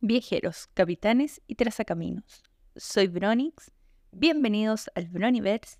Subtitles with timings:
[0.00, 2.44] viajeros, capitanes y trazacaminos.
[2.76, 3.72] Soy Bronix,
[4.12, 5.78] bienvenidos al Broniverse.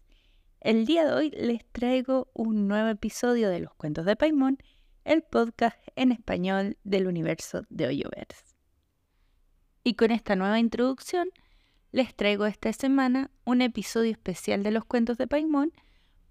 [0.61, 4.59] El día de hoy les traigo un nuevo episodio de Los Cuentos de Paimon,
[5.04, 8.57] el podcast en español del universo de Hoyoverse.
[9.85, 11.28] Y con esta nueva introducción,
[11.92, 15.72] les traigo esta semana un episodio especial de Los Cuentos de Paimon,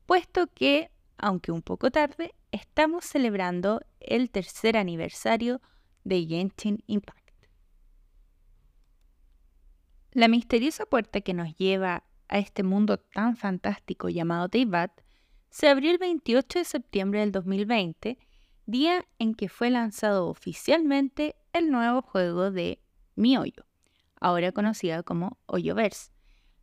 [0.06, 5.62] puesto que, aunque un poco tarde, estamos celebrando el tercer aniversario
[6.04, 7.27] de Genshin Impact.
[10.18, 14.92] La misteriosa puerta que nos lleva a este mundo tan fantástico llamado Teyvat
[15.52, 18.18] se abrió el 28 de septiembre del 2020,
[18.66, 22.82] día en que fue lanzado oficialmente el nuevo juego de
[23.16, 23.64] MiHoYo,
[24.20, 26.10] ahora conocida como Hoyoverse,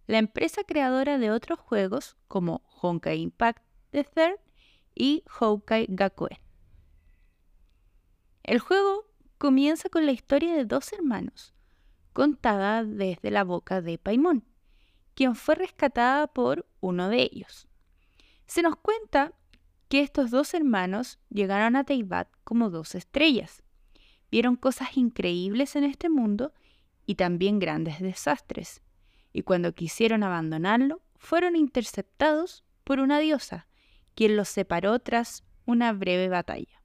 [0.09, 4.41] la empresa creadora de otros juegos como Honkai Impact The Third
[4.97, 6.41] y Honkai Gakuen.
[8.43, 9.05] El juego
[9.39, 11.54] comienza con la historia de dos hermanos,
[12.15, 14.45] contada desde la boca de Paimón,
[15.15, 17.69] quien fue rescatada por uno de ellos.
[18.47, 19.33] Se nos cuenta
[19.89, 23.63] que estos dos hermanos llegaron a Teibat como dos estrellas.
[24.31, 26.55] Vieron cosas increíbles en este mundo
[27.05, 28.81] y también grandes desastres.
[29.33, 33.67] Y cuando quisieron abandonarlo, fueron interceptados por una diosa,
[34.15, 36.81] quien los separó tras una breve batalla.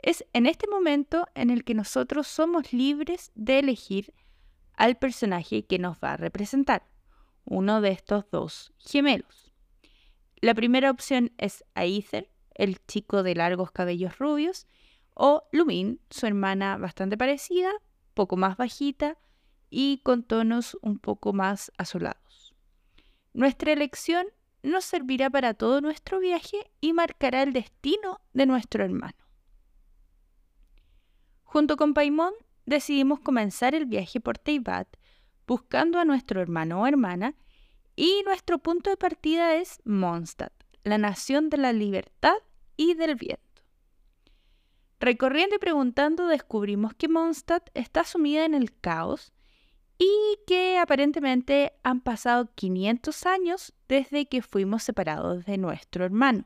[0.00, 4.14] Es en este momento en el que nosotros somos libres de elegir
[4.78, 6.86] al personaje que nos va a representar,
[7.44, 9.52] uno de estos dos gemelos.
[10.40, 14.68] La primera opción es Aether, el chico de largos cabellos rubios,
[15.14, 17.72] o Lumin, su hermana bastante parecida,
[18.14, 19.18] poco más bajita
[19.68, 22.54] y con tonos un poco más azulados.
[23.32, 24.28] Nuestra elección
[24.62, 29.18] nos servirá para todo nuestro viaje y marcará el destino de nuestro hermano.
[31.42, 32.32] Junto con Paimon
[32.68, 34.88] decidimos comenzar el viaje por Teyvat
[35.46, 37.34] buscando a nuestro hermano o hermana
[37.96, 40.52] y nuestro punto de partida es Mondstadt,
[40.84, 42.36] la nación de la libertad
[42.76, 43.42] y del viento.
[45.00, 49.32] Recorriendo y preguntando descubrimos que Mondstadt está sumida en el caos
[49.96, 56.44] y que aparentemente han pasado 500 años desde que fuimos separados de nuestro hermano.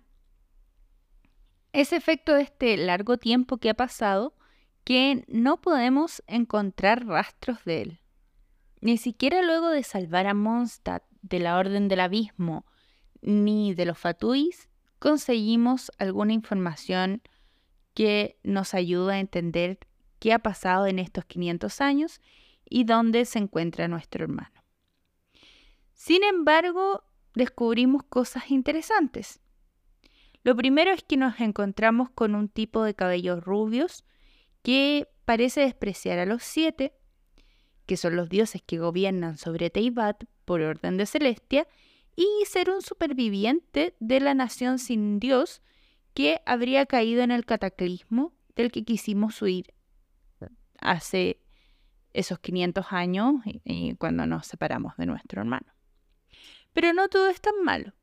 [1.73, 4.35] Ese efecto de este largo tiempo que ha pasado
[4.85, 8.01] que no podemos encontrar rastros de él.
[8.81, 12.67] Ni siquiera luego de salvar a Mondstadt de la Orden del Abismo
[13.21, 17.23] ni de los Fatuis, conseguimos alguna información
[17.95, 19.79] que nos ayuda a entender
[20.19, 22.21] qué ha pasado en estos 500 años
[22.69, 24.65] y dónde se encuentra nuestro hermano.
[25.93, 27.05] Sin embargo,
[27.35, 29.41] descubrimos cosas interesantes.
[30.43, 34.05] Lo primero es que nos encontramos con un tipo de cabellos rubios
[34.63, 36.95] que parece despreciar a los siete,
[37.87, 41.67] que son los dioses que gobiernan sobre Teibat por orden de Celestia,
[42.15, 45.63] y ser un superviviente de la nación sin Dios
[46.15, 49.73] que habría caído en el cataclismo del que quisimos huir
[50.79, 51.41] hace
[52.13, 53.35] esos 500 años
[53.65, 55.73] y, cuando nos separamos de nuestro hermano.
[56.73, 57.95] Pero no todo es tan malo.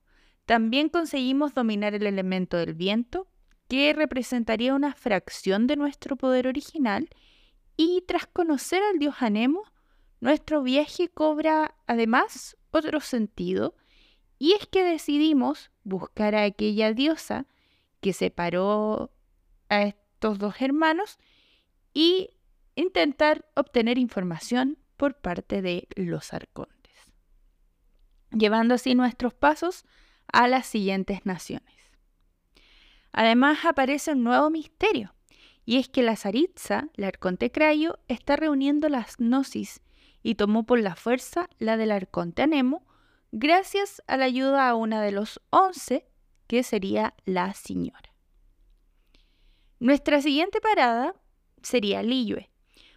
[0.46, 3.28] También conseguimos dominar el elemento del viento
[3.70, 7.08] que representaría una fracción de nuestro poder original,
[7.78, 9.64] y tras conocer al dios Anemo,
[10.20, 13.76] nuestro viaje cobra además otro sentido,
[14.40, 17.46] y es que decidimos buscar a aquella diosa
[18.02, 19.12] que separó
[19.70, 21.20] a estos dos hermanos
[21.94, 22.32] y
[22.76, 26.96] intentar obtener información por parte de los arcontes,
[28.32, 29.86] llevando así nuestros pasos
[30.32, 31.79] a las siguientes naciones.
[33.12, 35.14] Además aparece un nuevo misterio,
[35.66, 39.82] y es que la Zaritza, la arconte Crayo, está reuniendo las gnosis
[40.24, 42.86] y tomó por la fuerza la del arconte Anemo,
[43.32, 46.06] gracias a la ayuda a una de los once,
[46.48, 48.14] que sería la señora.
[49.80, 51.16] Nuestra siguiente parada
[51.62, 52.50] sería Liyue,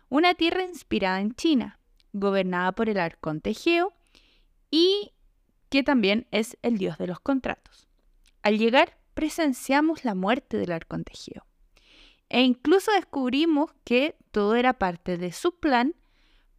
[0.09, 1.79] una tierra inspirada en China,
[2.13, 3.93] gobernada por el arconte Geo
[4.71, 5.13] y
[5.69, 7.89] que también es el dios de los contratos.
[8.43, 10.73] Al llegar, presenciamos la muerte del
[11.13, 11.47] Geo.
[12.29, 15.95] E incluso descubrimos que todo era parte de su plan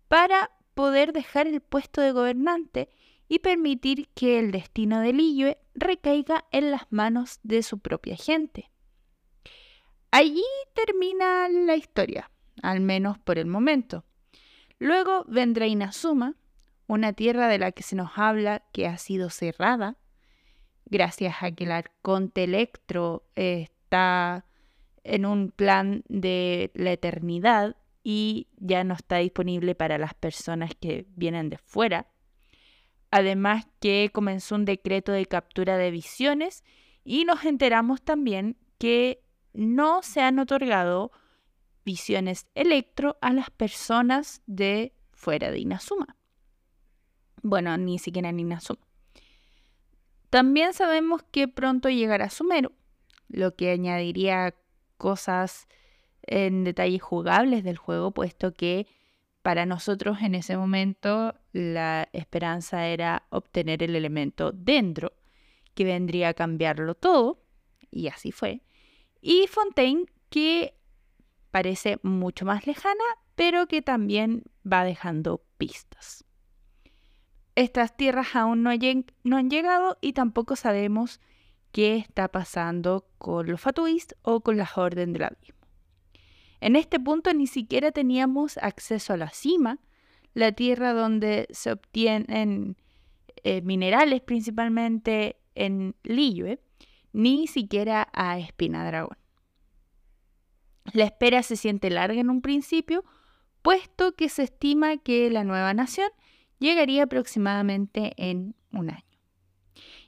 [0.07, 2.89] para poder dejar el puesto de gobernante
[3.27, 8.69] y permitir que el destino de Liyue recaiga en las manos de su propia gente.
[10.11, 10.44] Allí
[10.75, 12.29] termina la historia,
[12.61, 14.05] al menos por el momento.
[14.77, 16.35] Luego vendrá Inazuma,
[16.85, 19.97] una tierra de la que se nos habla que ha sido cerrada
[20.85, 24.45] gracias a que el arconte Electro está
[25.03, 31.06] en un plan de la eternidad y ya no está disponible para las personas que
[31.15, 32.07] vienen de fuera.
[33.12, 36.63] Además que comenzó un decreto de captura de visiones
[37.03, 41.12] y nos enteramos también que no se han otorgado
[41.86, 46.18] visiones electro a las personas de fuera de Inazuma.
[47.41, 48.81] Bueno, ni siquiera en Inazuma.
[50.33, 52.71] También sabemos que pronto llegará Sumeru,
[53.27, 54.56] lo que añadiría
[54.97, 55.68] cosas
[56.24, 58.88] en detalles jugables del juego, puesto que
[59.44, 65.13] para nosotros en ese momento la esperanza era obtener el elemento dentro,
[65.75, 67.44] que vendría a cambiarlo todo,
[67.91, 68.63] y así fue.
[69.21, 70.74] Y Fontaine, que
[71.51, 73.03] parece mucho más lejana,
[73.36, 76.25] pero que también va dejando pistas.
[77.55, 81.21] Estas tierras aún no, han llegado y tampoco sabemos
[81.71, 85.59] qué está pasando con los Fatuist o con la Orden del Abismo.
[86.61, 89.79] En este punto ni siquiera teníamos acceso a la cima,
[90.33, 92.77] la tierra donde se obtienen
[93.44, 96.59] eh, minerales principalmente en Liyue,
[97.11, 99.17] ni siquiera a Espina Dragón.
[100.94, 103.03] La espera se siente larga en un principio,
[103.61, 106.09] puesto que se estima que la nueva nación
[106.63, 109.04] llegaría aproximadamente en un año.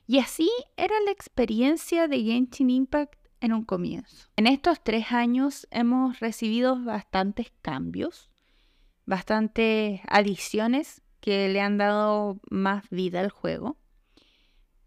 [0.06, 4.28] Y así era la experiencia de Genshin Impact en un comienzo.
[4.36, 8.30] En estos tres años hemos recibido bastantes cambios,
[9.04, 13.76] bastantes adiciones que le han dado más vida al juego.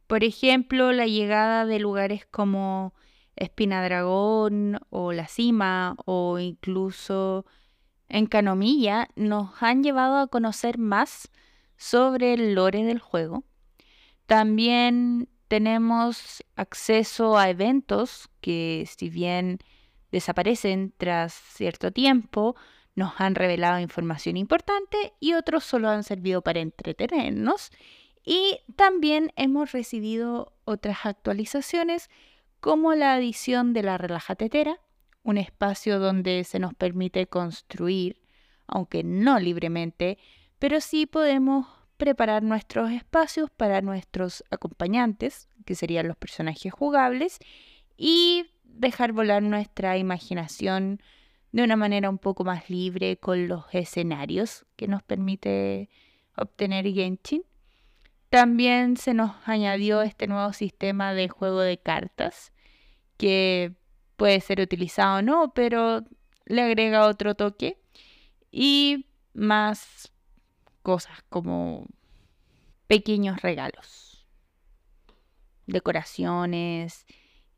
[0.07, 2.93] Por ejemplo, la llegada de lugares como
[3.35, 7.45] Espina Dragón o La Cima o incluso
[8.07, 11.29] en Canomilla nos han llevado a conocer más
[11.79, 13.45] sobre el lore del juego.
[14.27, 19.59] También tenemos acceso a eventos que si bien
[20.11, 22.55] desaparecen tras cierto tiempo,
[22.95, 27.71] nos han revelado información importante y otros solo han servido para entretenernos.
[28.25, 32.09] Y también hemos recibido otras actualizaciones
[32.59, 34.81] como la adición de la relajatetera,
[35.23, 38.21] un espacio donde se nos permite construir,
[38.67, 40.17] aunque no libremente,
[40.59, 41.67] pero sí podemos
[41.97, 47.39] preparar nuestros espacios para nuestros acompañantes, que serían los personajes jugables,
[47.97, 51.01] y dejar volar nuestra imaginación
[51.51, 55.89] de una manera un poco más libre con los escenarios que nos permite
[56.37, 57.43] obtener Genshin.
[58.29, 62.53] También se nos añadió este nuevo sistema de juego de cartas
[63.17, 63.73] que
[64.15, 66.05] puede ser utilizado o no, pero
[66.45, 67.81] le agrega otro toque
[68.51, 70.11] y más
[70.89, 71.85] cosas como
[72.87, 74.25] pequeños regalos,
[75.67, 77.05] decoraciones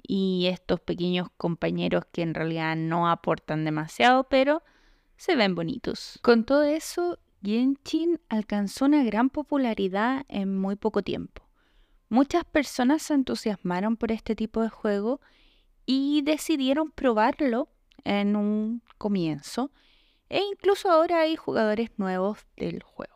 [0.03, 4.63] y estos pequeños compañeros que en realidad no aportan demasiado, pero
[5.15, 6.19] se ven bonitos.
[6.21, 11.47] Con todo eso, Genshin alcanzó una gran popularidad en muy poco tiempo.
[12.09, 15.21] Muchas personas se entusiasmaron por este tipo de juego
[15.85, 17.69] y decidieron probarlo
[18.03, 19.71] en un comienzo
[20.27, 23.10] e incluso ahora hay jugadores nuevos del juego.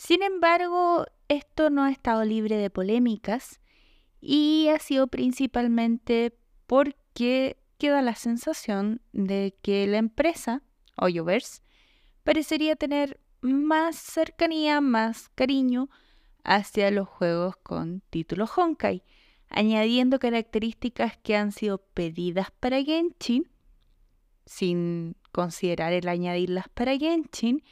[0.00, 3.60] Sin embargo, esto no ha estado libre de polémicas
[4.18, 6.34] y ha sido principalmente
[6.66, 10.62] porque queda la sensación de que la empresa,
[10.96, 11.60] Hoyoverse,
[12.24, 15.90] parecería tener más cercanía, más cariño
[16.44, 19.02] hacia los juegos con título Honkai,
[19.50, 23.50] añadiendo características que han sido pedidas para Genshin
[24.46, 27.62] sin considerar el añadirlas para Genshin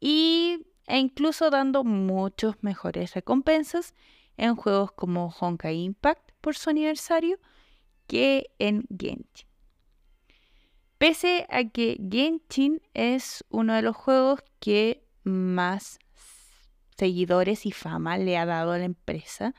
[0.00, 3.94] y, e incluso dando muchos mejores recompensas
[4.36, 7.38] en juegos como Honkai Impact por su aniversario
[8.06, 9.48] que en Genshin.
[10.98, 15.98] Pese a que Genshin es uno de los juegos que más
[16.96, 19.54] seguidores y fama le ha dado a la empresa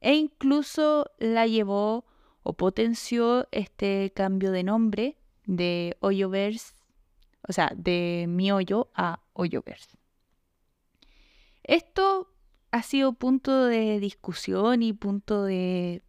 [0.00, 2.04] e incluso la llevó
[2.42, 9.97] o potenció este cambio de nombre de o sea, de mi hoyo a Hoyoverse.
[11.68, 12.32] Esto
[12.72, 16.02] ha sido punto de discusión y punto de,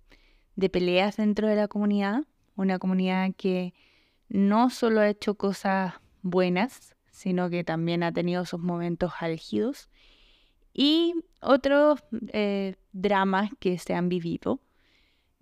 [0.72, 2.24] peleas dentro de la comunidad,
[2.56, 3.76] una comunidad que
[4.28, 9.90] no solo ha hecho cosas buenas, sino que también ha tenido sus momentos álgidos.
[10.74, 12.00] Y otros
[12.30, 14.62] eh, dramas que se han vivido.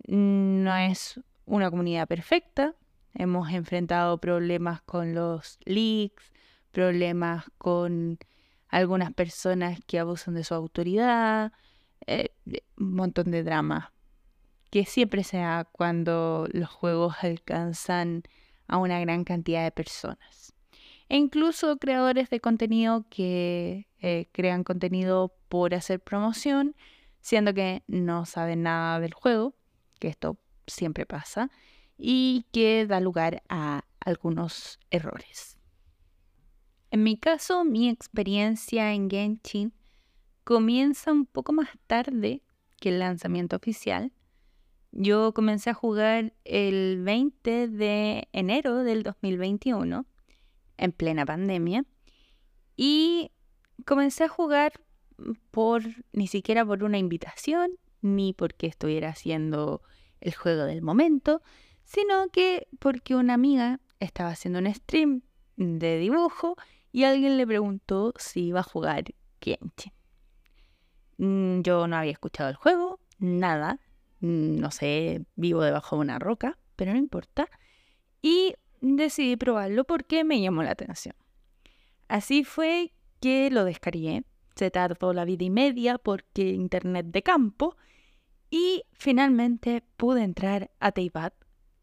[0.06, 2.74] No es una comunidad perfecta,
[3.14, 6.32] Hemos enfrentado problemas con los leaks,
[6.70, 8.18] problemas con
[8.68, 11.52] algunas personas que abusan de su autoridad,
[12.06, 12.30] eh,
[12.76, 13.92] un montón de drama
[14.70, 18.22] que siempre se da cuando los juegos alcanzan
[18.66, 20.52] a una gran cantidad de personas.
[21.10, 26.76] e incluso creadores de contenido que eh, crean contenido por hacer promoción,
[27.20, 29.54] siendo que no saben nada del juego,
[29.98, 31.50] que esto siempre pasa,
[31.96, 35.57] y que da lugar a algunos errores.
[36.90, 39.74] En mi caso, mi experiencia en Genshin
[40.44, 42.42] comienza un poco más tarde
[42.80, 44.12] que el lanzamiento oficial.
[44.92, 50.06] Yo comencé a jugar el 20 de enero del 2021,
[50.78, 51.84] en plena pandemia,
[52.74, 53.32] y
[53.84, 54.72] comencé a jugar
[55.50, 59.82] por ni siquiera por una invitación, ni porque estuviera haciendo
[60.20, 61.42] el juego del momento,
[61.84, 65.22] sino que porque una amiga estaba haciendo un stream
[65.56, 66.56] de dibujo
[66.92, 69.04] y alguien le preguntó si iba a jugar
[69.40, 69.92] Genshin.
[71.18, 73.80] Mm, yo no había escuchado el juego, nada,
[74.20, 77.48] mm, no sé, vivo debajo de una roca, pero no importa.
[78.22, 81.14] Y decidí probarlo porque me llamó la atención.
[82.08, 84.24] Así fue que lo descargué.
[84.54, 87.76] Se tardó la vida y media porque internet de campo.
[88.50, 91.34] Y finalmente pude entrar a Teyvat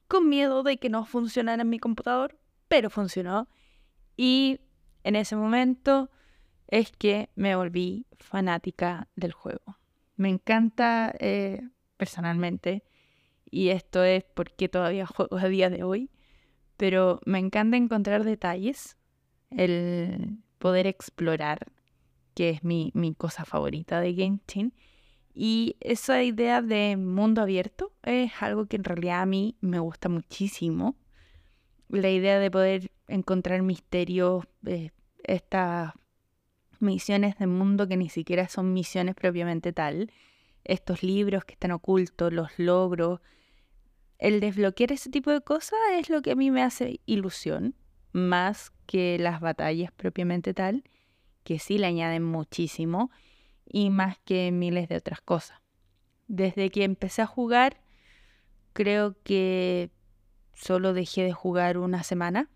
[0.07, 3.47] con miedo de que no funcionara en mi computador, pero funcionó.
[4.17, 4.59] Y
[5.05, 6.09] en ese momento
[6.67, 9.77] es que me volví fanática del juego.
[10.15, 11.61] Me encanta eh,
[11.95, 12.83] personalmente,
[13.45, 16.09] y esto es porque todavía juego a día de hoy,
[16.75, 18.97] pero me encanta encontrar detalles,
[19.51, 21.71] el poder explorar,
[22.33, 24.73] que es mi, mi cosa favorita de Genshin.
[25.35, 30.09] Y esa idea de mundo abierto es algo que en realidad a mí me gusta
[30.09, 30.95] muchísimo.
[31.89, 34.89] La idea de poder encontrar misterios, eh,
[35.27, 35.93] estas
[36.79, 40.11] misiones de mundo que ni siquiera son misiones propiamente tal,
[40.63, 43.21] estos libros que están ocultos, los logros,
[44.17, 47.75] el desbloquear ese tipo de cosas es lo que a mí me hace ilusión,
[48.11, 50.83] más que las batallas propiamente tal,
[51.43, 53.11] que sí le añaden muchísimo,
[53.65, 55.59] y más que miles de otras cosas.
[56.27, 57.81] Desde que empecé a jugar,
[58.73, 59.91] creo que
[60.53, 62.49] solo dejé de jugar una semana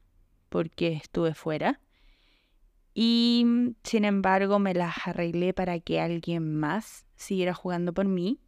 [0.49, 1.79] porque estuve fuera
[3.01, 8.41] y mm, sin embargo me las arreglé para que alguien más siguiera jugando por mí.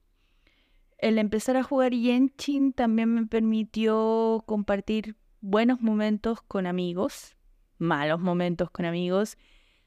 [0.98, 7.38] El empezar a jugar Genshin también me permitió compartir buenos momentos con amigos,
[7.77, 9.38] malos momentos con amigos,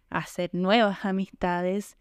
[0.09, 1.99] hacer nuevas amistades,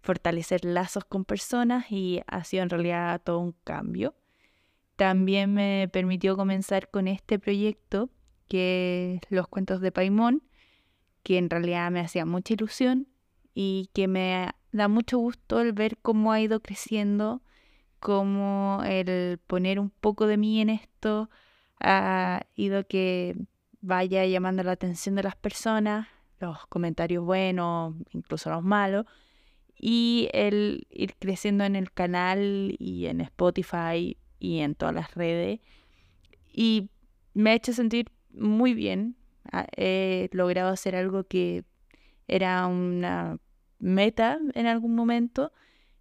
[0.00, 4.14] fortalecer lazos con personas y ha sido en realidad todo un cambio.
[4.94, 8.08] También me permitió comenzar con este proyecto
[8.46, 10.44] que es Los Cuentos de Paimón,
[11.24, 13.08] que en realidad me hacía mucha ilusión
[13.54, 17.42] y que me da mucho gusto el ver cómo ha ido creciendo,
[17.98, 21.30] cómo el poner un poco de mí en esto
[21.80, 23.36] ha ido que
[23.80, 26.06] vaya llamando la atención de las personas,
[26.40, 29.06] los comentarios buenos, incluso los malos,
[29.80, 35.60] y el ir creciendo en el canal y en Spotify y en todas las redes.
[36.52, 36.90] Y
[37.32, 39.16] me ha hecho sentir muy bien
[39.76, 41.64] he logrado hacer algo que
[42.26, 43.38] era una
[43.78, 45.52] meta en algún momento,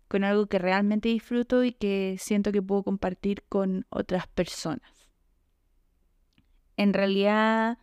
[0.08, 5.10] con algo que realmente disfruto y que siento que puedo compartir con otras personas.
[6.78, 7.78] En realidad,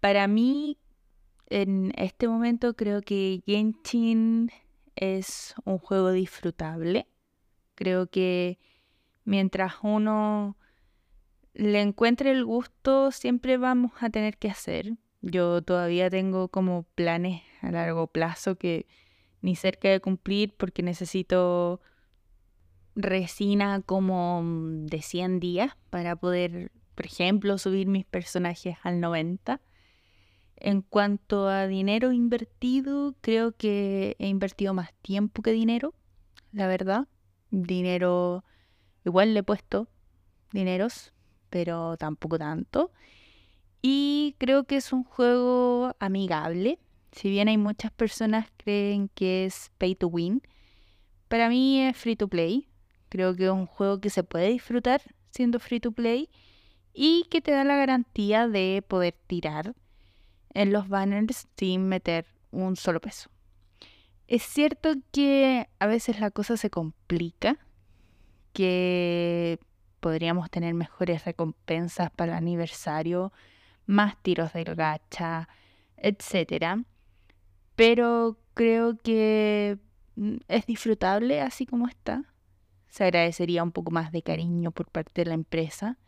[0.00, 0.78] para mí,
[1.46, 4.50] en este momento creo que Genshin
[4.96, 7.08] es un juego disfrutable.
[7.74, 8.58] Creo que
[9.24, 10.56] mientras uno
[11.54, 14.94] le encuentre el gusto, siempre vamos a tener que hacer.
[15.22, 18.86] Yo todavía tengo como planes a largo plazo que
[19.42, 21.80] ni cerca de cumplir porque necesito
[22.94, 29.60] resina como de 100 días para poder, por ejemplo, subir mis personajes al 90.
[30.56, 35.94] En cuanto a dinero invertido, creo que he invertido más tiempo que dinero,
[36.52, 37.08] la verdad.
[37.50, 38.44] Dinero,
[39.04, 39.88] igual le he puesto
[40.52, 41.12] dineros,
[41.50, 42.92] pero tampoco tanto.
[43.82, 46.78] Y creo que es un juego amigable.
[47.12, 50.42] Si bien hay muchas personas creen que es pay to win,
[51.28, 52.68] para mí es free to play.
[53.08, 56.28] Creo que es un juego que se puede disfrutar siendo free to play
[56.92, 59.74] y que te da la garantía de poder tirar
[60.52, 63.30] en los banners sin meter un solo peso.
[64.26, 67.58] Es cierto que a veces la cosa se complica,
[68.52, 69.58] que
[70.00, 73.32] podríamos tener mejores recompensas para el aniversario,
[73.86, 75.48] más tiros del gacha,
[75.96, 76.84] etc.
[77.76, 79.78] Pero creo que
[80.16, 82.24] mm, es disfrutable así como está.
[82.88, 85.98] Se agradecería un poco más de cariño por parte de la empresa.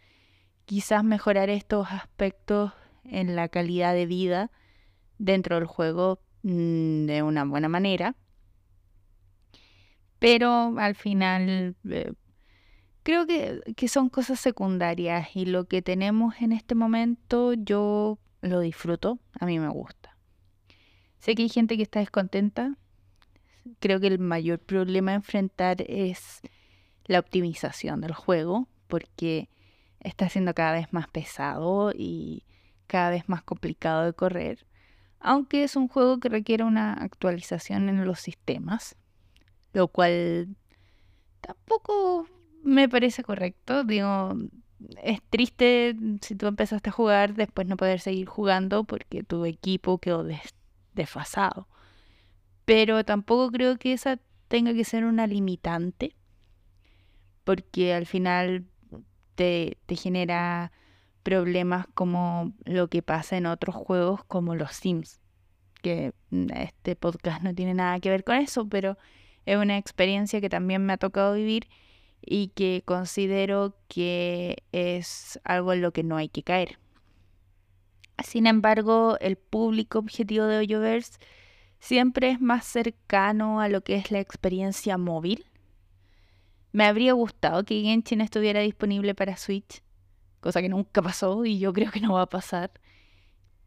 [0.65, 2.73] Quizás mejorar estos aspectos
[3.05, 4.51] en la calidad de vida
[5.19, 8.17] dentro del juego mm, de una buena manera.
[10.19, 12.13] Pero al final eh,
[13.03, 18.61] creo que, que son cosas secundarias y lo que tenemos en este momento yo lo
[18.61, 20.17] disfruto, a mí me gusta.
[21.19, 22.77] Sé que hay gente que está descontenta.
[23.79, 26.41] Creo que el mayor problema a enfrentar es
[27.05, 29.49] la optimización del juego, porque
[30.01, 32.45] está siendo cada vez más pesado y
[32.89, 34.67] cada vez más complicado de correr,
[35.21, 38.97] aunque es un juego que requiere una actualización en los sistemas,
[39.73, 40.57] lo cual
[41.41, 42.27] tampoco
[42.63, 43.85] me parece correcto.
[43.85, 44.35] Digo,
[45.03, 49.99] es triste si tú empezaste a jugar después no poder seguir jugando porque tu equipo
[49.99, 50.27] quedó
[50.95, 51.69] desfasado.
[52.65, 56.15] Pero tampoco creo que esa tenga que ser una limitante
[57.45, 58.65] porque al final
[59.35, 60.73] te, te genera
[61.23, 65.21] problemas como lo que pasa en otros juegos como los Sims,
[65.83, 68.99] que mm, este podcast no tiene nada que ver con eso, pero
[69.47, 71.69] es una experiencia que también me ha tocado vivir
[72.25, 76.79] y que considero que es algo en lo que no hay que caer.
[78.25, 81.19] Sin embargo, el público objetivo de Hoyoverse
[81.81, 85.47] siempre es más cercano a lo que es la experiencia móvil.
[86.71, 89.83] Me habría gustado que Genshin estuviera disponible para Switch,
[90.41, 92.71] cosa que nunca pasó y yo creo que no va a pasar.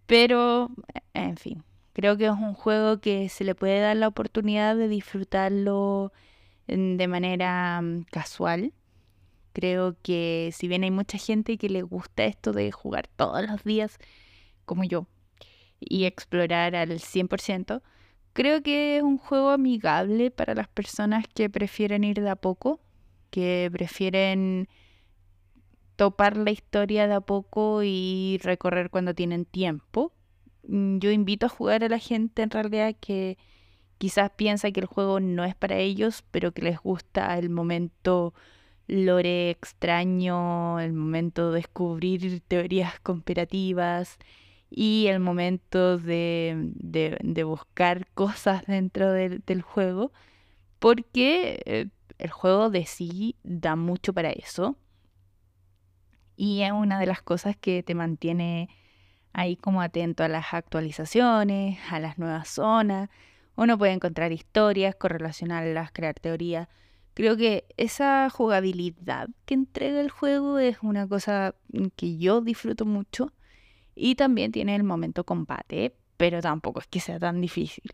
[0.06, 0.72] Pero,
[1.14, 4.88] en fin, creo que es un juego que se le puede dar la oportunidad de
[4.88, 6.14] disfrutarlo
[6.67, 8.74] de manera mm, casual.
[9.53, 13.63] Creo que si bien hay mucha gente que le gusta esto de jugar todos los
[13.63, 13.98] días,
[14.65, 15.07] como yo,
[15.79, 17.81] y explorar al 100%,
[18.34, 22.81] creo que es un juego amigable para las personas que prefieren ir de a poco,
[23.29, 24.67] que prefieren
[25.95, 30.13] topar la historia de a poco y recorrer cuando tienen tiempo.
[30.67, 33.38] Mm, yo invito a jugar a la gente en realidad que
[33.98, 38.34] quizás piensa que el juego no es para ellos, pero que les gusta el momento
[38.88, 44.17] lore extraño, el momento de descubrir teorías comparativas
[44.69, 50.12] y el momento de, de, buscar cosas dentro del, juego,
[50.80, 54.76] porque eh, el juego de sí da mucho para eso.
[56.38, 58.69] Y es una de las cosas que te mantiene
[59.32, 63.10] ahí como atento a las actualizaciones, a las nuevas zonas,
[63.56, 66.68] uno puede encontrar historias, correlacionarlas, crear teorías.
[67.13, 71.56] Creo que esa jugabilidad que entrega el juego es una cosa
[71.96, 73.32] que yo disfruto mucho.
[73.96, 77.91] Y también tiene el momento combate, pero tampoco es que sea tan difícil.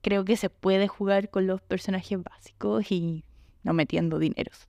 [0.00, 3.24] Creo que se puede jugar con los personajes básicos y
[3.62, 4.68] no metiendo dineros.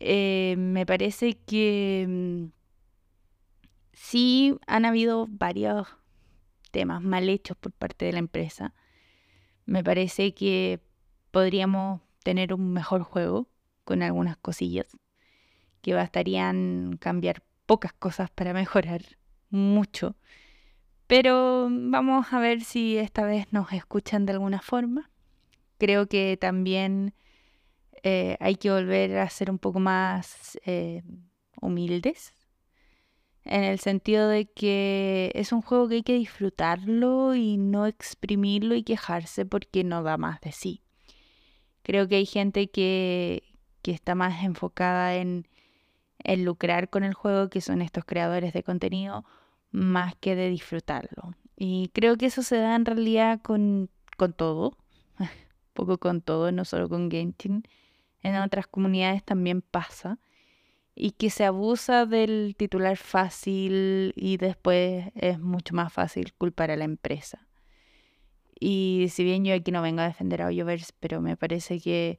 [0.00, 2.44] Eh, me parece que mm,
[3.92, 5.88] sí han habido varios
[6.70, 8.74] temas mal hechos por parte de la empresa.
[9.66, 10.80] Me parece que
[11.30, 13.48] podríamos tener un mejor juego
[13.84, 14.86] con algunas cosillas
[15.82, 19.02] que bastarían cambiar pocas cosas para mejorar
[19.50, 20.16] mucho.
[21.06, 25.10] Pero vamos a ver si esta vez nos escuchan de alguna forma.
[25.78, 27.14] Creo que también
[28.02, 31.02] eh, hay que volver a ser un poco más eh,
[31.60, 32.34] humildes
[33.44, 38.74] en el sentido de que es un juego que hay que disfrutarlo y no exprimirlo
[38.74, 40.82] y quejarse porque no da más de sí.
[41.82, 45.48] Creo que hay gente que, que está más enfocada en,
[46.18, 49.24] en lucrar con el juego, que son estos creadores de contenido,
[49.70, 51.34] más que de disfrutarlo.
[51.56, 54.76] Y creo que eso se da en realidad con, con todo,
[55.72, 57.64] poco con todo, no solo con Genshin.
[58.22, 60.18] En otras comunidades también pasa
[60.94, 66.76] y que se abusa del titular fácil y después es mucho más fácil culpar a
[66.76, 67.46] la empresa.
[68.58, 72.18] Y si bien yo aquí no vengo a defender a Hoyoverse, pero me parece que,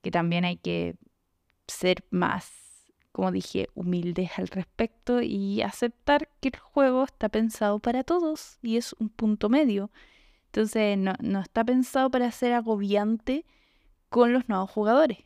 [0.00, 0.94] que también hay que
[1.66, 2.52] ser más,
[3.10, 8.76] como dije, humildes al respecto y aceptar que el juego está pensado para todos y
[8.76, 9.90] es un punto medio.
[10.46, 13.44] Entonces no, no está pensado para ser agobiante
[14.08, 15.24] con los nuevos jugadores,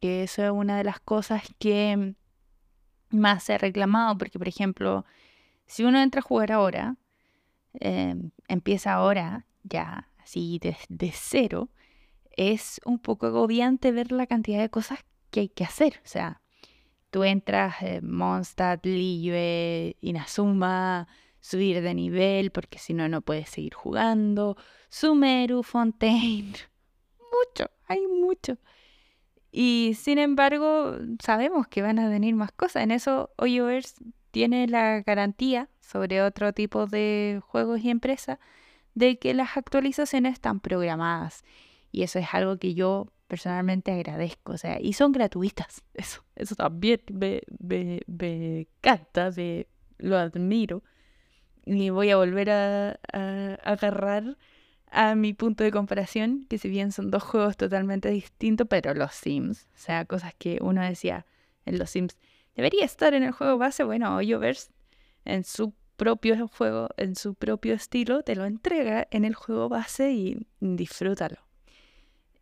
[0.00, 2.14] que eso es una de las cosas que
[3.10, 5.04] más se reclamado, porque por ejemplo,
[5.66, 6.96] si uno entra a jugar ahora,
[7.74, 11.68] em, empieza ahora, ya así de, cero,
[12.36, 16.00] es un poco agobiante ver la cantidad de cosas que hay que hacer.
[16.04, 16.42] O sea,
[17.10, 21.08] tú entras eh, Mondstadt, Liyue, Inazuma,
[21.40, 24.56] subir de nivel, porque si no, no puedes seguir jugando,
[24.90, 26.52] Sumeru, Fontaine,
[27.32, 28.58] mucho, hay mucho.
[29.60, 32.84] Y sin embargo, sabemos que van a venir más cosas.
[32.84, 33.96] En eso Hoyoverse
[34.30, 38.38] tiene la garantía sobre otro tipo de juegos y empresas,
[38.94, 41.42] de que las actualizaciones están programadas.
[41.90, 44.52] Y eso es algo que yo personalmente agradezco.
[44.52, 45.82] O sea, y son gratuitas.
[45.94, 49.66] Eso, eso también me, me, me encanta, me,
[49.98, 50.84] lo admiro.
[51.66, 53.00] Y voy a volver a,
[53.64, 54.38] agarrar
[54.90, 59.12] a mi punto de comparación, que si bien son dos juegos totalmente distintos, pero los
[59.14, 61.26] Sims, o sea, cosas que uno decía
[61.66, 62.16] en los Sims,
[62.54, 64.70] debería estar en el juego base, bueno, Hoyoverse
[65.24, 70.12] en su propio juego, en su propio estilo, te lo entrega en el juego base
[70.12, 71.38] y disfrútalo.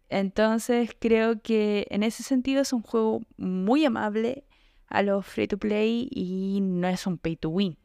[0.08, 4.44] Entonces creo que en ese sentido es un juego muy amable
[4.88, 7.76] a los free to play y no es un pay to win.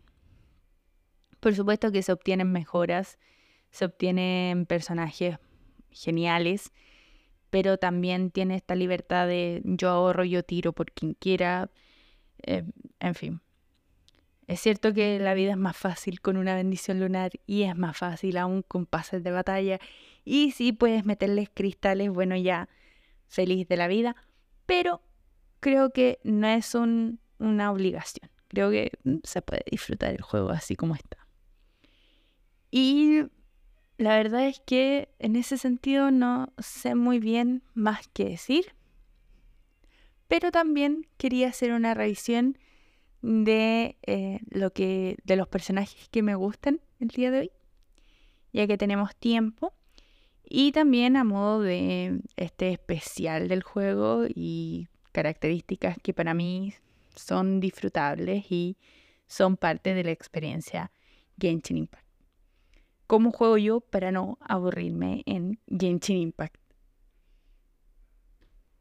[1.40, 3.18] Por supuesto que se obtienen mejoras,
[3.72, 5.38] se obtienen personajes
[5.90, 6.72] geniales,
[7.50, 11.70] pero también tiene esta libertad de yo ahorro, yo tiro por quien quiera,
[12.44, 12.64] eh,
[13.00, 13.42] en fin.
[14.48, 17.98] Es cierto que la vida es más fácil con una bendición lunar y es más
[17.98, 19.80] fácil aún con pases de batalla.
[20.26, 22.68] Y si puedes meterles cristales, bueno, ya
[23.28, 24.16] feliz de la vida.
[24.66, 25.02] Pero
[25.62, 28.30] creo que no es una obligación.
[28.50, 28.92] Creo que
[29.24, 31.18] se puede disfrutar el juego así como está.
[32.70, 33.24] Y
[34.02, 38.74] la verdad es que en ese sentido no sé muy bien más que decir.
[40.28, 42.58] Pero también quería hacer una revisión
[43.22, 47.52] de eh, lo que de los personajes que me gustan el día de hoy,
[48.52, 49.72] ya que tenemos tiempo.
[50.44, 56.74] Y también a modo de este especial del juego y características que para mí
[57.16, 58.78] son disfrutables y
[59.28, 60.92] son parte de la experiencia
[61.40, 62.01] Genshin Impact.
[63.12, 66.56] ¿Cómo juego yo para no aburrirme en Genshin Impact?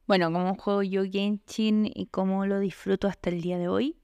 [0.06, 3.96] Bueno, ¿cómo juego yo Genshin y cómo lo disfruto hasta el día de hoy?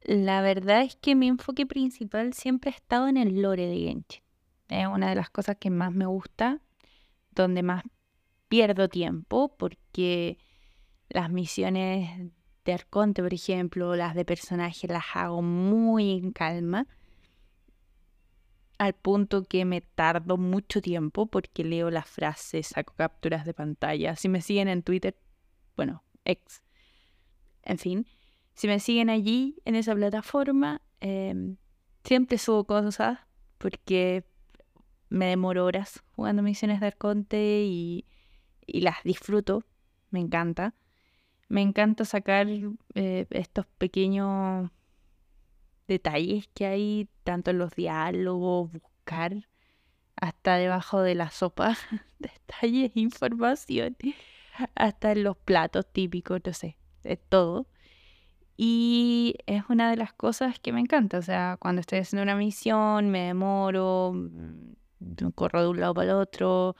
[0.00, 4.22] La verdad es que mi enfoque principal siempre ha estado en el lore de Genshin.
[4.68, 6.62] Es una de las cosas que más me gusta,
[7.30, 7.84] donde más
[8.48, 10.38] pierdo tiempo, porque
[11.10, 12.32] las misiones
[12.64, 16.86] de Arconte, por ejemplo, las de personaje, las hago muy en calma,
[18.80, 24.16] al punto que me tardo mucho tiempo porque leo las frases, saco capturas de pantalla.
[24.16, 25.16] Si me siguen en Twitter,
[25.76, 26.62] bueno, ex,
[27.62, 28.06] en fin
[28.60, 31.56] si me siguen allí, en esa plataforma, em,
[32.04, 33.18] siempre subo cosas
[33.56, 34.22] porque
[35.08, 38.04] me demoro horas jugando misiones de Arconte y,
[38.66, 39.64] las disfruto.
[40.10, 40.74] Me encanta.
[41.48, 42.48] Me encanta sacar
[42.94, 44.70] eh, estos pequeños
[45.88, 49.46] detalles que hay, tanto en los diálogos, buscar
[50.16, 51.76] hasta debajo de la sopa,
[52.18, 53.96] detalles, información,
[54.74, 57.68] hasta en los platos típicos, no sé, de todo.
[58.56, 61.18] Y es una de las cosas que me encanta.
[61.18, 66.10] O sea, cuando estoy haciendo una misión, me demoro, mm, corro de un lado para
[66.10, 66.74] el otro,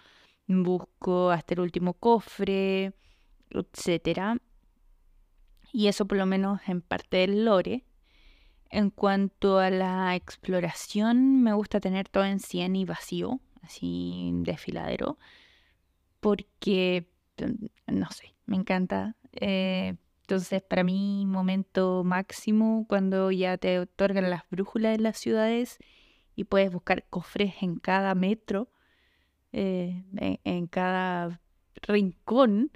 [0.48, 2.92] busco hasta el último cofre,
[3.50, 4.36] etcétera.
[5.72, 7.84] Y eso por lo menos en parte del lore.
[8.70, 15.18] En cuanto a la exploración, me gusta tener todo en 100 y vacío, así desfiladero,
[16.20, 19.16] porque, mm, no sé, me encanta.
[19.32, 25.78] Eh, entonces, para mí, momento máximo cuando ya te otorgan las brújulas en las ciudades
[26.36, 28.70] y puedes buscar cofres en cada metro,
[29.52, 30.04] eh,
[30.44, 31.40] en, cada
[31.82, 32.70] rincón,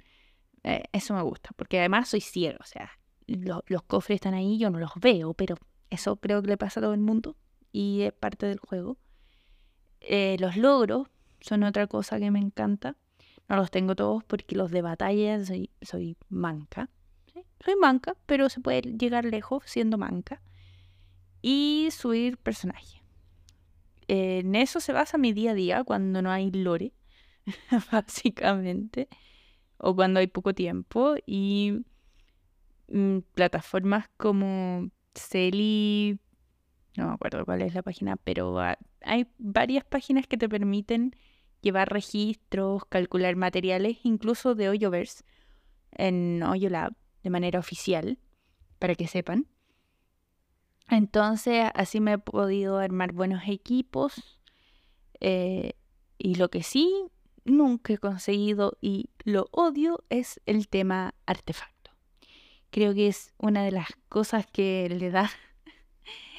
[0.63, 2.91] eh, eso me gusta, porque además soy ciego, o sea,
[3.27, 5.55] los cofres están ahí, yo no los veo, pero
[5.95, 7.35] eso creo que le pasa a todo el mundo
[7.71, 8.97] y es parte del juego.
[9.99, 11.07] Eh, los logros
[11.41, 12.95] son otra cosa que me encanta.
[13.49, 15.39] No los tengo todos porque los de batalla
[15.81, 16.89] soy manca.
[17.63, 20.41] Soy manca, pero se puede llegar lejos siendo manca.
[21.41, 23.01] Y subir personaje.
[24.07, 26.93] En eso se basa mi día a día cuando no hay lore,
[27.91, 29.09] básicamente.
[29.77, 31.15] O cuando hay poco tiempo.
[31.25, 31.83] Y
[32.87, 36.19] mm, plataformas como Celi,
[36.97, 38.57] no me acuerdo cuál es la página, pero
[39.01, 41.15] hay varias páginas que te permiten
[41.61, 45.23] llevar registros, calcular materiales, incluso de Hoyoverse
[45.91, 48.19] en Hoyolab de manera oficial,
[48.79, 49.47] para que sepan.
[50.89, 54.39] Entonces, así me he podido armar buenos equipos.
[55.19, 55.73] Eh,
[56.17, 57.07] y lo que sí
[57.45, 61.74] nunca he conseguido y lo odio es el tema artefacto.
[62.75, 65.31] Creo que es una de las cosas que le da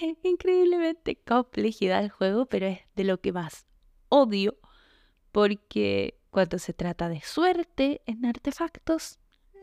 [0.23, 3.65] increíblemente complejidad al juego, pero es de lo que más
[4.11, 4.59] odio
[5.33, 9.19] porque cuando se trata de suerte en artefactos,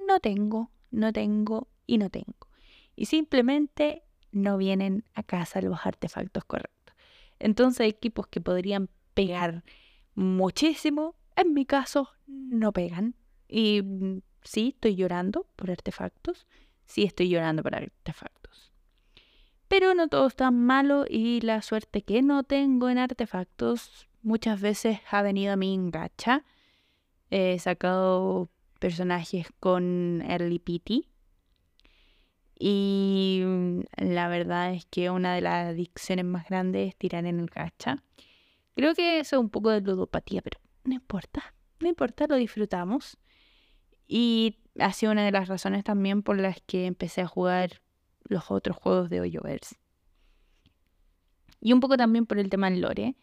[0.08, 2.48] no tengo no tengo y no tengo.
[2.96, 6.96] Y simplemente no vienen a casa los artefactos correctos.
[7.38, 9.64] Entonces equipos que podrían pegar
[10.16, 13.14] muchísimo, en mi caso no pegan.
[13.48, 16.48] Y mm, sí, estoy llorando por artefactos,
[16.86, 18.72] sí estoy llorando por artefactos.
[19.68, 24.62] Pero no todo es tan malo y la suerte que no tengo en artefactos muchas
[24.62, 26.44] veces ha venido a mí en gacha.
[27.30, 31.08] He sacado personajes con Early Pity.
[32.60, 37.40] Y mm, la verdad es que una de las adicciones más grandes es tirar en
[37.40, 38.04] el gacha.
[38.76, 41.56] Creo que eso es un poco de ludopatía, pero no importa.
[41.80, 43.18] No importa, lo disfrutamos.
[44.08, 47.82] Y ha sido una de las razones también por las que empecé a jugar
[48.24, 49.76] los otros juegos de Hoyoverse.
[51.60, 53.16] Y un poco también por el tema del lore.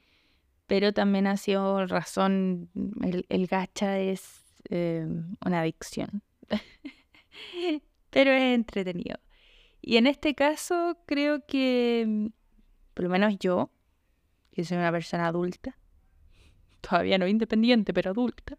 [0.67, 2.71] Pero también ha sido razón,
[3.29, 5.05] el, gacha es eh,
[5.45, 6.23] una adicción.
[8.11, 9.19] Pero es entretenido.
[9.83, 12.31] Y en este caso creo que,
[12.95, 13.71] por lo menos yo,
[14.53, 15.77] que soy una persona adulta,
[16.81, 18.59] todavía no independiente, pero adulta,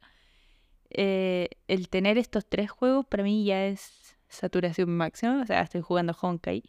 [0.94, 5.42] eh, el tener estos tres juegos para mí ya es saturación máxima.
[5.42, 6.64] O sea, estoy jugando Honkai,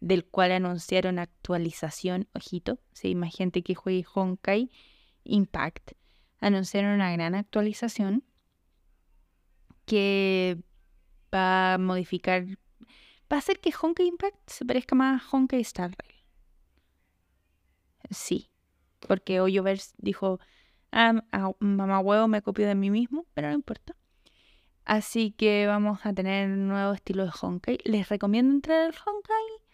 [0.00, 4.70] del cual anunciaron actualización, ojito, si hay más gente que juegue Honkai
[5.24, 5.92] Impact.
[6.40, 8.24] Anunciaron una gran actualización
[9.86, 10.58] que
[11.34, 15.90] va a modificar, va a hacer que Honkai Impact se parezca más a Honkai Star
[15.90, 16.22] Rail.
[18.10, 18.50] Sí,
[19.00, 20.38] porque Hoyoverse dijo,
[20.92, 21.22] ah,
[21.60, 23.96] mamá huevo me copio de mí mismo, pero no importa.
[24.84, 27.78] Así que vamos a tener un nuevo estilo de Honkai.
[27.84, 29.66] ¿Les recomiendo entrar al Honkai?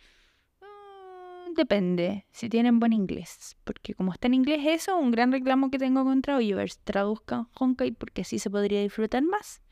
[1.54, 5.78] depende si tienen buen inglés, porque como está en inglés eso, un gran reclamo que
[5.78, 9.62] tengo contra Hoyoverse, traduzcan Honkai porque así se podría disfrutar más.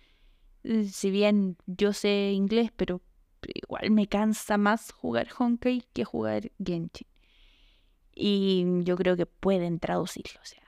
[0.63, 3.03] Eh, si bien yo sé inglés, pero
[3.43, 7.09] igual me cansa más jugar Honkai que jugar Genshin.
[8.15, 10.61] Y yo creo que pueden traducirlo, o sea.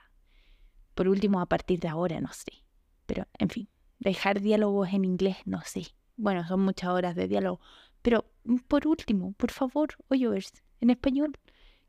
[0.93, 2.63] Por último, a partir de ahora, no sé.
[3.05, 3.67] Pero, en fin,
[3.99, 5.87] dejar diálogos en inglés, no sé.
[6.15, 7.59] Bueno, son muchas horas de diálogo.
[8.01, 8.25] Pero,
[8.67, 11.37] por último, por favor, Hoyoverse, en español.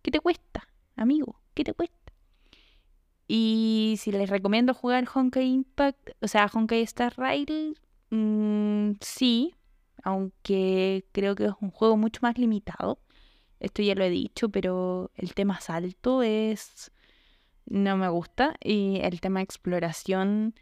[0.02, 1.40] ¿Qué te cuesta, amigo?
[1.54, 1.98] ¿Qué te cuesta?
[3.26, 7.78] Y si les recomiendo jugar Honkai Impact, o sea, Honkai Star Rail,
[8.10, 9.54] mm, sí,
[10.02, 12.98] aunque creo que es un juego mucho más limitado.
[13.60, 16.92] Esto ya lo he dicho, pero el tema salto es...
[17.66, 18.56] no me gusta.
[18.62, 20.54] Y el tema exploración,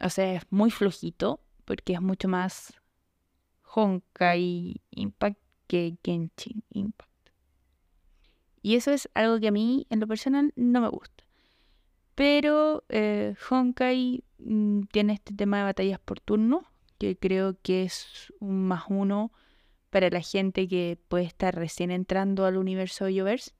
[0.00, 2.74] o sea, es muy flojito, porque es mucho más
[3.74, 7.10] Honkai Impact que Genshin Impact.
[8.62, 11.24] Y eso es algo que a mí, en lo personal, no me gusta.
[12.14, 16.64] Pero eh, Honkai mm, tiene este tema de batallas por turno,
[16.98, 19.32] que creo que es un más uno
[19.90, 23.52] para la gente que puede estar recién entrando al universo de Yoverse.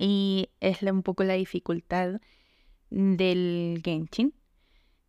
[0.00, 2.20] Y es un poco la dificultad
[2.90, 4.34] del Genshin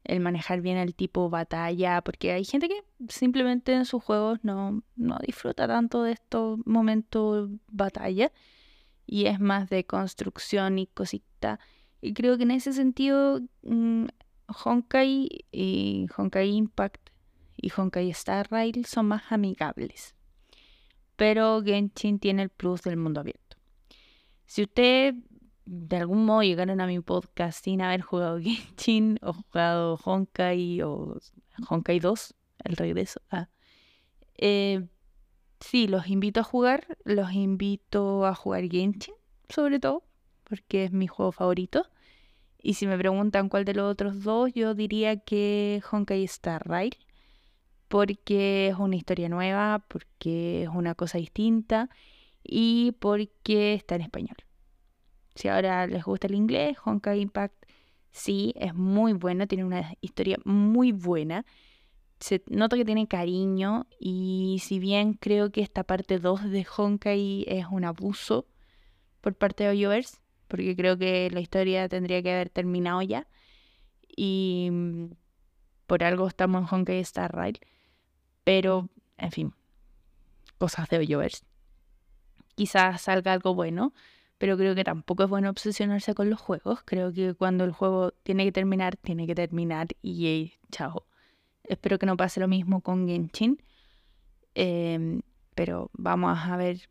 [0.03, 4.83] el manejar bien el tipo batalla, porque hay gente que simplemente en sus juegos no,
[4.95, 8.31] no disfruta tanto de estos momentos batalla
[9.05, 11.59] y es más de construcción y cosita.
[12.01, 14.05] Y creo que en ese sentido mm,
[14.47, 17.09] Honkai y Honkai Impact
[17.55, 20.15] y Honkai Star Rail son más amigables.
[21.15, 23.42] Pero Genshin tiene el plus del mundo abierto.
[24.53, 25.15] Si usted
[25.65, 31.17] de algún modo llegaron a mi podcast sin haber jugado Genshin o jugado Honkai o
[31.67, 32.35] Honkai 2,
[32.65, 33.19] el regreso.
[33.31, 33.49] Ah.
[34.37, 34.85] Eh,
[35.59, 39.15] sí, los invito a jugar, los invito a jugar Genshin,
[39.49, 40.03] sobre todo,
[40.43, 41.87] porque es mi juego favorito.
[42.61, 46.95] Y si me preguntan cuál de los otros dos, yo diría que Honkai Star Rail,
[47.87, 51.89] porque es una historia nueva, porque es una cosa distinta
[52.43, 54.37] y porque está en español.
[55.35, 57.63] Si ahora les gusta el inglés, Honkai Impact
[58.11, 61.45] sí, es muy bueno, tiene una historia muy buena.
[62.19, 67.45] Se nota que tiene cariño y si bien creo que esta parte 2 de Honkai
[67.47, 68.47] es un abuso
[69.19, 73.27] por parte de Hoyoverse, porque creo que la historia tendría que haber terminado ya
[74.15, 75.05] y mm,
[75.87, 77.59] por algo estamos en Honkai Star Rail,
[78.43, 79.53] pero en fin,
[80.57, 81.43] cosas de Hoyoverse.
[82.55, 83.93] Quizás salga algo bueno
[84.43, 86.81] pero creo que tampoco es bueno obsesionarse con los juegos.
[86.83, 91.05] Creo que cuando el juego tiene que terminar, tiene que terminar y chao.
[91.63, 93.61] Espero que no pase lo mismo con Genshin.
[94.53, 95.21] Em,
[95.55, 96.89] pero vamos a ver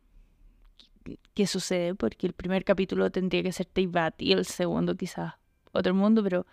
[1.35, 5.35] qué sucede, porque el primer capítulo tendría que ser Teyvat y el segundo quizás
[5.73, 6.47] otro mundo, pero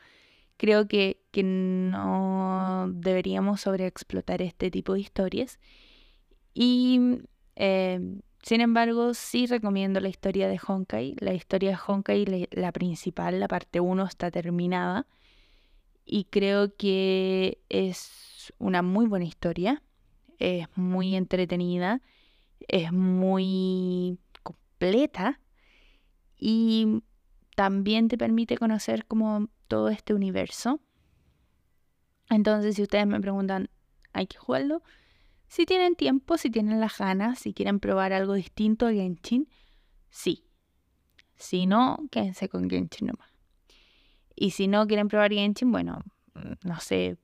[0.58, 5.58] creo que, que no deberíamos sobreexplotar este tipo de historias.
[6.52, 7.22] Y
[7.62, 11.16] Em, sin embargo, sí recomiendo la historia de Honkai.
[11.20, 15.06] La historia de Honkai, la principal, la parte 1, está terminada.
[16.04, 19.82] Y creo que es una muy buena historia.
[20.38, 22.00] Es muy entretenida.
[22.66, 25.40] Es muy completa.
[26.38, 27.02] Y
[27.56, 30.80] también te permite conocer como todo este universo.
[32.30, 33.68] Entonces, si ustedes me preguntan,
[34.14, 34.82] ¿hay que jugarlo?
[35.50, 39.48] Si tienen tiempo, si tienen las ganas, si quieren probar algo distinto a Genshin,
[40.08, 40.44] sí.
[41.34, 43.28] Si no, quédense con Genshin nomás.
[44.36, 46.04] Y si no quieren probar Genshin, bueno,
[46.62, 47.18] no sé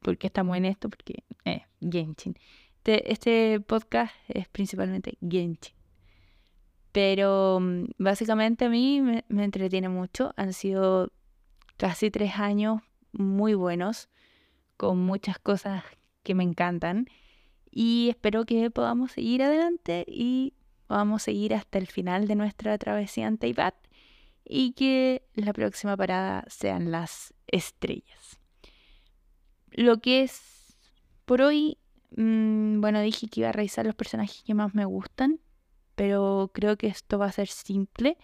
[0.00, 2.34] por qué estamos en esto, porque eh, Genshin.
[2.82, 5.74] Este, podcast es principalmente Genshin.
[6.92, 10.32] Pero mm, básicamente a mí me entretiene mucho.
[10.38, 11.12] Han sido
[11.76, 12.80] casi tres años
[13.12, 14.08] muy buenos,
[14.78, 15.84] con muchas cosas
[16.22, 17.06] que me encantan
[17.76, 20.54] y espero que podamos seguir adelante y
[20.86, 23.74] podamos seguir hasta el final de nuestra travesía ante Ibat
[24.44, 28.38] y que la próxima parada sean las estrellas.
[29.72, 30.76] Lo que es
[31.24, 31.78] por hoy,
[32.16, 35.40] mm, bueno, dije que iba a revisar los personajes que más me gustan,
[35.96, 38.18] pero creo que esto va a ser simple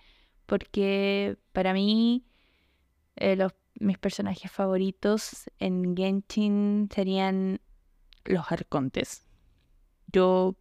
[0.46, 2.24] porque para mí
[3.16, 7.60] eh, los, mis personajes favoritos en Genshin serían
[8.24, 9.29] los arcontes.
[10.12, 10.56] Yo,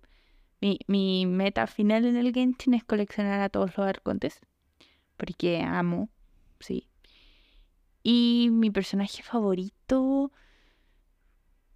[0.61, 4.39] mi, mi meta final en el Genshin es coleccionar a todos los arcontes,
[5.17, 6.09] porque amo,
[6.59, 6.87] sí.
[8.03, 10.31] Y mi personaje favorito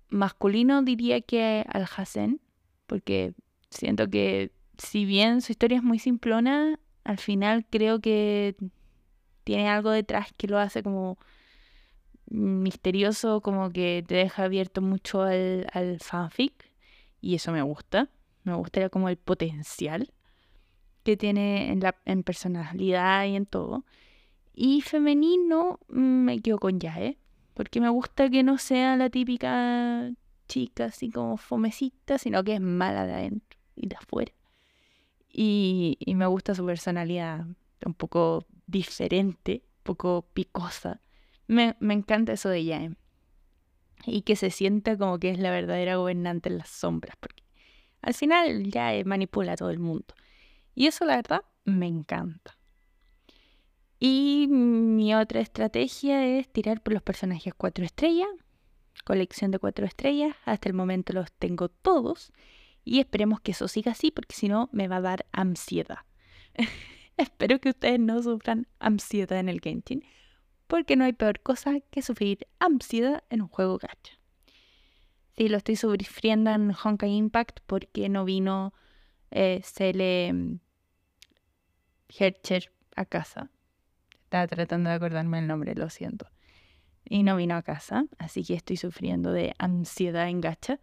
[0.09, 2.39] masculino diría que Al Hassen,
[2.87, 3.33] porque
[3.69, 8.55] siento que si bien su historia es muy simplona, al final creo que
[9.43, 11.17] tiene algo detrás que lo hace como
[12.27, 16.72] misterioso, como que te deja abierto mucho al, al fanfic
[17.23, 18.09] y eso me gusta.
[18.43, 20.13] Me gusta como el potencial
[21.03, 23.85] que tiene en, la, en personalidad y en todo.
[24.53, 27.17] Y femenino mm, me quedo con Yae,
[27.53, 30.11] porque me gusta que no sea la típica
[30.49, 34.33] chica así como fomecita, sino que es mala de adentro y de afuera.
[35.31, 37.45] Y, me gusta su personalidad
[37.85, 40.99] un poco diferente, un poco picosa.
[41.47, 42.95] Me, me encanta eso de Yae
[44.05, 47.43] y que se sienta como que es la verdadera gobernante en las sombras, porque
[48.01, 50.13] al final ya manipula a todo el mundo.
[50.75, 52.57] Y eso la verdad me encanta.
[53.99, 58.27] Y mi otra estrategia es tirar por los personajes cuatro estrellas,
[59.05, 62.33] colección de cuatro estrellas, hasta el momento los tengo todos
[62.83, 65.99] y esperemos que eso siga así porque si no me va a dar ansiedad.
[67.17, 70.03] Espero que ustedes no sufran ansiedad en el Genshin
[70.73, 74.13] porque no hay peor cosa que sufrir ansiedad en un juego gacha.
[75.37, 78.73] Sí, lo estoy sufriendo en Honkai Impact porque no vino
[79.29, 80.57] eh, Cele
[82.09, 83.51] Hercher a casa.
[84.23, 86.25] Estaba tratando de acordarme el nombre, lo siento.
[87.05, 90.79] Y no vino a casa, así que estoy sufriendo de ansiedad en gacha.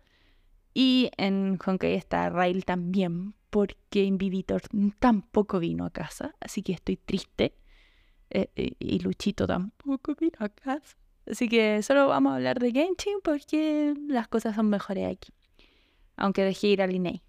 [0.73, 4.63] Y en Honkai está Rail también, porque Inviditor
[5.01, 7.57] tampoco vino a casa, así que estoy triste.
[8.31, 10.97] Eh, y Luchito tampoco vino a casa.
[11.27, 15.33] Así que solo vamos a hablar de Genshin porque las cosas son mejores aquí.
[16.17, 17.23] Aunque dejé ir a Linnea.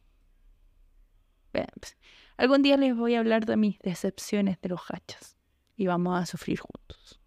[1.52, 1.98] Pues,
[2.38, 5.38] algún día les voy a hablar de mis decepciones de los hachas.
[5.76, 7.20] Y vamos a sufrir juntos.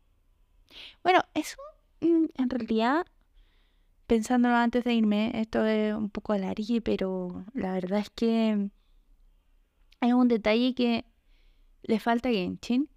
[1.02, 1.56] Bueno, eso
[2.00, 3.06] mm, en realidad,
[4.06, 8.70] pensándolo antes de irme, esto es un poco alargue, pero la verdad es que
[10.00, 11.04] hay un detalle que
[11.82, 12.88] le falta a Genshin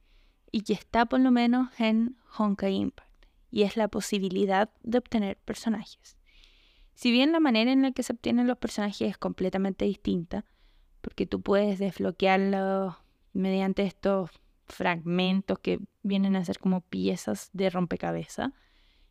[0.52, 5.38] y que está por lo menos en Honkai Impact, y es la posibilidad de obtener
[5.38, 6.18] personajes.
[6.94, 10.46] Si bien la manera en la que se obtienen los personajes es completamente distinta,
[11.02, 12.96] porque tú puedes desbloquearlos
[13.34, 14.32] mediante estos
[14.68, 18.52] fragmentos que vienen a ser como piezas de rompecabezas,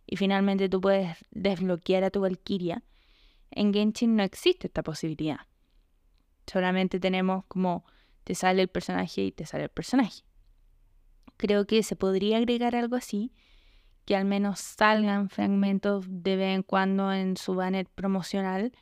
[0.07, 2.83] y finalmente tú puedes desbloquear a tu Valkyria,
[3.51, 5.41] en Genshin no existe esta posibilidad.
[6.47, 7.85] Solamente tenemos como
[8.25, 10.23] te sale el personaje y te sale el personaje
[11.37, 13.33] creo que se podría agregar algo así,
[14.05, 18.73] que al menos salgan fragmentos de vez en cuando en su banner promocional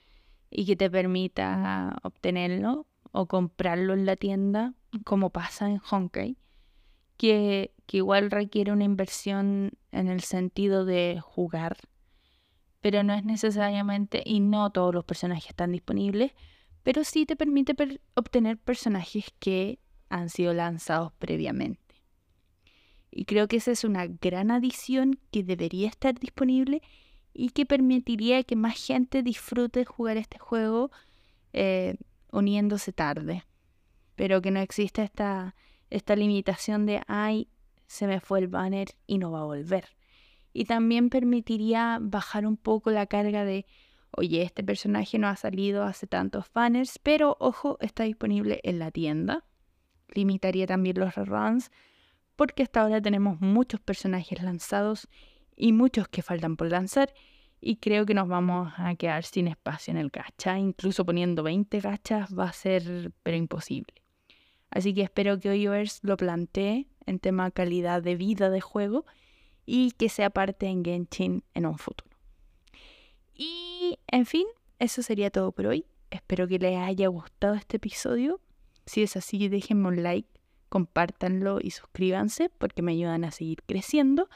[0.50, 4.74] y que te permita obtenerlo o comprarlo en la tienda,
[5.04, 6.36] como pasa en Honkai,
[7.16, 11.76] que, que igual requiere una inversión en el sentido de jugar,
[12.80, 16.32] pero no es necesariamente, y no todos los personajes están disponibles,
[16.82, 17.74] pero sí te permite
[18.14, 19.78] obtener personajes que
[20.10, 21.83] han sido lanzados previamente.
[23.16, 26.82] Y creo que esa es una gran adición que debería estar disponible
[27.32, 30.90] y que permitiría que más gente disfrute jugar este juego.
[31.52, 31.96] Eh,
[32.34, 33.44] uniéndose tarde,
[34.16, 35.54] pero que no exista esta,
[35.88, 37.48] esta limitación de, ay,
[37.86, 39.86] se me fue el banner y no va a volver.
[40.52, 43.66] Y también permitiría bajar un poco la carga de,
[44.10, 48.90] oye, este personaje no ha salido hace tantos banners, pero ojo, está disponible en la
[48.90, 49.44] tienda.
[50.08, 51.70] Limitaría también los reruns,
[52.36, 55.08] porque hasta ahora tenemos muchos personajes lanzados
[55.56, 57.12] y muchos que faltan por lanzar.
[57.60, 60.58] Y creo que nos vamos a quedar sin espacio en el gacha.
[60.58, 63.94] Incluso poniendo 20 gachas va a ser pero imposible.
[64.70, 69.06] Así que espero que Hoyoverse lo plantee en tema calidad de vida de juego
[69.64, 72.10] y que sea parte en Genshin en un futuro.
[73.34, 74.46] Y en fin,
[74.78, 75.86] eso sería todo por hoy.
[76.10, 78.40] Espero que les haya gustado este episodio.
[78.86, 80.28] Si es así, déjenme un like,
[80.68, 84.28] compártanlo y suscríbanse porque me ayudan a seguir creciendo.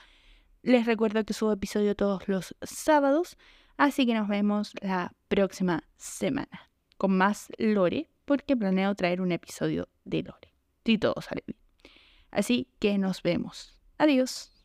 [0.62, 3.37] Les recuerdo que subo episodio todos los sábados,
[3.76, 9.89] así que nos vemos la próxima semana con más lore porque planeo traer un episodio
[10.05, 10.53] de lore.
[10.85, 11.59] Si todo sale bien.
[12.31, 13.74] Así que nos vemos.
[13.99, 14.57] Adiós.